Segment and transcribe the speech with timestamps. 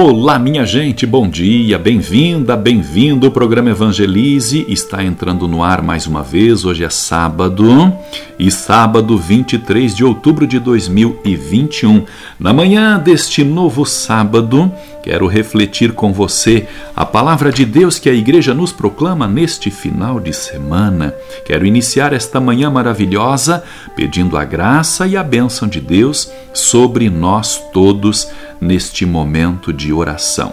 [0.00, 3.26] Olá, minha gente, bom dia, bem-vinda, bem-vindo.
[3.26, 6.64] O programa Evangelize está entrando no ar mais uma vez.
[6.64, 7.92] Hoje é sábado
[8.38, 12.04] e sábado 23 de outubro de 2021.
[12.38, 14.72] Na manhã deste novo sábado,
[15.02, 20.20] quero refletir com você a palavra de Deus que a igreja nos proclama neste final
[20.20, 21.12] de semana.
[21.44, 23.64] Quero iniciar esta manhã maravilhosa
[23.96, 28.28] pedindo a graça e a bênção de Deus sobre nós todos
[28.60, 30.52] neste momento de oração.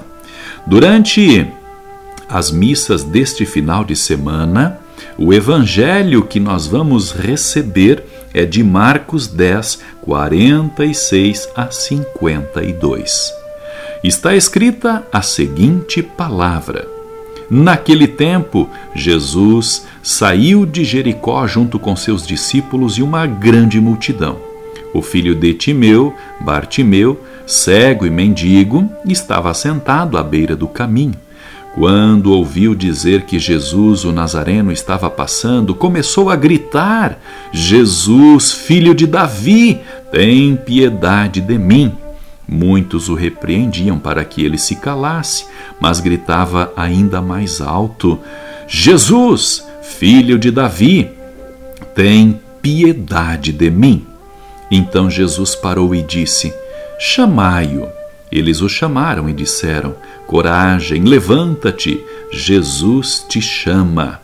[0.66, 1.48] Durante
[2.30, 4.80] as missas deste final de semana,
[5.18, 8.04] o evangelho que nós vamos receber
[8.34, 13.34] é de Marcos 10, 46 a 52.
[14.04, 16.88] Está escrita a seguinte palavra:
[17.50, 24.55] Naquele tempo, Jesus saiu de Jericó junto com seus discípulos e uma grande multidão.
[24.96, 31.16] O filho de Timeu, Bartimeu, cego e mendigo, estava sentado à beira do caminho.
[31.74, 37.20] Quando ouviu dizer que Jesus, o Nazareno, estava passando, começou a gritar:
[37.52, 39.82] Jesus, filho de Davi,
[40.14, 41.92] tem piedade de mim.
[42.48, 45.46] Muitos o repreendiam para que ele se calasse,
[45.78, 48.18] mas gritava ainda mais alto:
[48.66, 51.10] Jesus, filho de Davi,
[51.94, 54.15] tem piedade de mim.
[54.70, 56.54] Então Jesus parou e disse:
[57.00, 57.88] Chamai-o.
[58.32, 59.96] Eles o chamaram e disseram:
[60.28, 64.20] Coragem, levanta-te, Jesus te chama.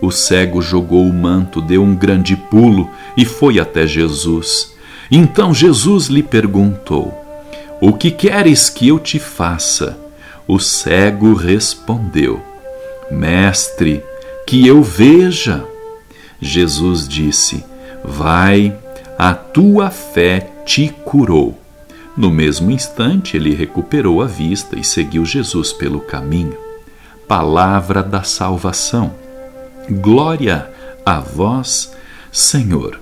[0.00, 4.74] O cego jogou o manto, deu um grande pulo e foi até Jesus.
[5.10, 7.14] Então Jesus lhe perguntou:
[7.80, 9.96] O que queres que eu te faça?
[10.48, 12.40] O cego respondeu:
[13.10, 14.02] Mestre,
[14.46, 15.64] que eu veja.
[16.40, 17.64] Jesus disse:
[18.02, 18.74] Vai,
[19.24, 21.56] a tua fé te curou.
[22.16, 26.56] No mesmo instante, ele recuperou a vista e seguiu Jesus pelo caminho.
[27.28, 29.14] Palavra da salvação.
[29.88, 30.68] Glória
[31.06, 31.92] a vós,
[32.32, 32.98] Senhor.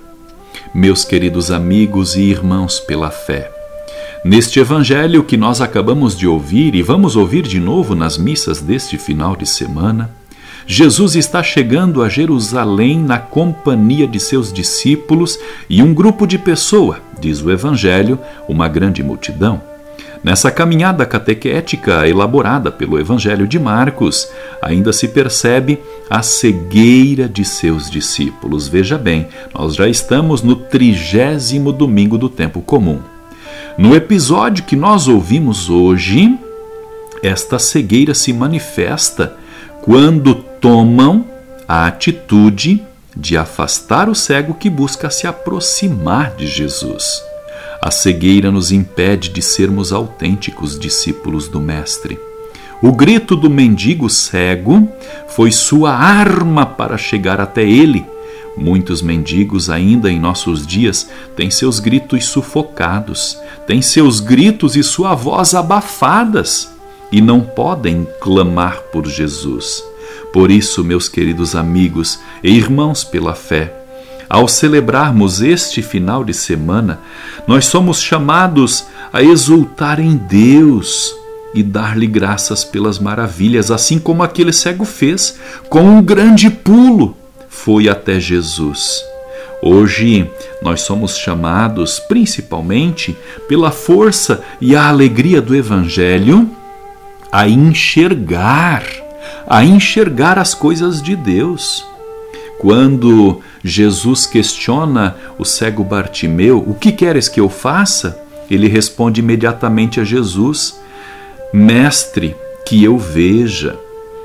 [0.75, 3.51] Meus queridos amigos e irmãos pela fé,
[4.23, 8.95] neste evangelho que nós acabamos de ouvir e vamos ouvir de novo nas missas deste
[8.95, 10.11] final de semana,
[10.65, 15.39] Jesus está chegando a Jerusalém na companhia de seus discípulos
[15.69, 19.61] e um grupo de pessoas, diz o Evangelho, uma grande multidão.
[20.23, 24.29] Nessa caminhada catequética elaborada pelo Evangelho de Marcos,
[24.61, 28.67] ainda se percebe a cegueira de seus discípulos.
[28.67, 32.99] Veja bem, nós já estamos no trigésimo domingo do tempo comum.
[33.79, 36.37] No episódio que nós ouvimos hoje,
[37.23, 39.35] esta cegueira se manifesta
[39.81, 41.25] quando tomam
[41.67, 42.85] a atitude
[43.17, 47.21] de afastar o cego que busca se aproximar de Jesus.
[47.81, 52.19] A cegueira nos impede de sermos autênticos discípulos do Mestre.
[52.79, 54.87] O grito do mendigo cego
[55.27, 58.05] foi sua arma para chegar até ele.
[58.55, 65.15] Muitos mendigos, ainda em nossos dias, têm seus gritos sufocados, têm seus gritos e sua
[65.15, 66.71] voz abafadas
[67.11, 69.90] e não podem clamar por Jesus.
[70.31, 73.73] Por isso, meus queridos amigos e irmãos pela fé,
[74.29, 76.99] ao celebrarmos este final de semana,
[77.45, 81.13] nós somos chamados a exultar em Deus
[81.53, 85.37] e dar-lhe graças pelas maravilhas, assim como aquele cego fez,
[85.69, 87.15] com um grande pulo,
[87.49, 89.03] foi até Jesus.
[89.61, 90.27] Hoje
[90.61, 93.15] nós somos chamados, principalmente
[93.47, 96.49] pela força e a alegria do Evangelho,
[97.31, 98.83] a enxergar,
[99.47, 101.85] a enxergar as coisas de Deus.
[102.59, 108.19] Quando Jesus questiona o cego Bartimeu: O que queres que eu faça?
[108.49, 110.79] Ele responde imediatamente a Jesus:
[111.53, 112.35] Mestre,
[112.65, 113.79] que eu veja.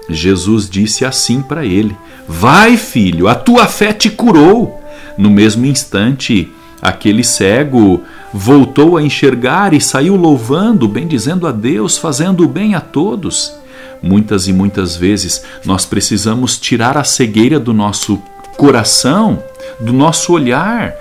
[0.09, 1.97] Jesus disse assim para ele:
[2.29, 4.83] Vai, filho, a tua fé te curou.
[5.17, 6.53] No mesmo instante,
[6.83, 8.03] aquele cego
[8.33, 13.56] voltou a enxergar e saiu louvando, bendizendo a Deus, fazendo o bem a todos.
[14.03, 18.23] Muitas e muitas vezes nós precisamos tirar a cegueira do nosso
[18.57, 19.43] coração,
[19.79, 20.95] do nosso olhar.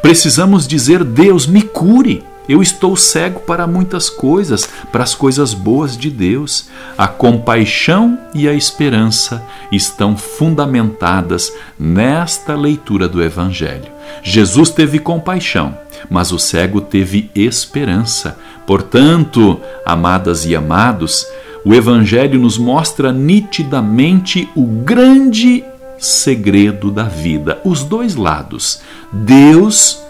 [0.00, 2.24] Precisamos dizer: Deus, me cure.
[2.48, 6.68] Eu estou cego para muitas coisas, para as coisas boas de Deus.
[6.98, 13.90] A compaixão e a esperança estão fundamentadas nesta leitura do Evangelho.
[14.24, 15.78] Jesus teve compaixão,
[16.10, 18.36] mas o cego teve esperança.
[18.66, 21.26] Portanto, amadas e amados,
[21.64, 25.64] o Evangelho nos mostra nitidamente o grande
[25.98, 28.80] segredo da vida, os dois lados.
[29.12, 30.02] Deus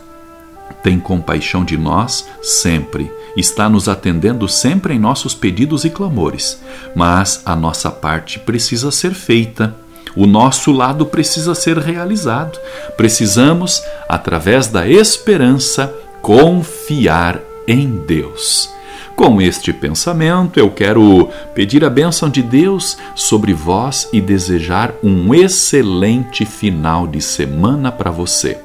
[0.82, 6.60] tem compaixão de nós sempre, está nos atendendo sempre em nossos pedidos e clamores,
[6.94, 9.74] mas a nossa parte precisa ser feita.
[10.14, 12.58] O nosso lado precisa ser realizado.
[12.98, 18.68] Precisamos, através da esperança, confiar em Deus.
[19.16, 25.34] Com este pensamento, eu quero pedir a bênção de Deus sobre vós e desejar um
[25.34, 28.58] excelente final de semana para você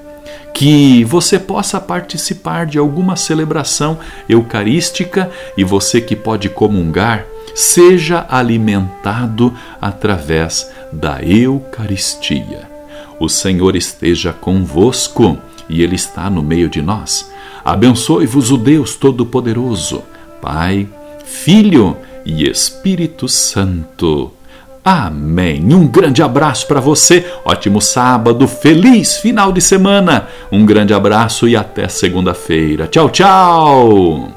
[0.57, 9.53] que você possa participar de alguma celebração eucarística e você que pode comungar, seja alimentado
[9.79, 12.67] através da Eucaristia.
[13.19, 15.37] O Senhor esteja convosco
[15.69, 17.31] e Ele está no meio de nós.
[17.63, 20.01] Abençoe-vos o Deus Todo-Poderoso,
[20.41, 20.87] Pai,
[21.25, 24.31] Filho e Espírito Santo.
[24.83, 25.73] Amém.
[25.73, 27.25] Um grande abraço para você.
[27.43, 30.27] Ótimo sábado, feliz final de semana.
[30.49, 32.87] Um grande abraço e até segunda-feira.
[32.87, 34.36] Tchau, tchau.